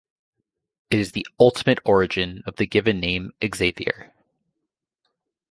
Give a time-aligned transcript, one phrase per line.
[0.89, 4.11] It is the ultimate origin of the given name Xavier.